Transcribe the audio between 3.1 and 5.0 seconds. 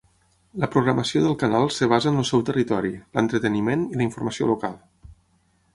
l'entreteniment i la informació local.